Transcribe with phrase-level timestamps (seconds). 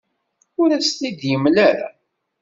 [0.61, 1.89] Ur as-ten-id-yemla ara.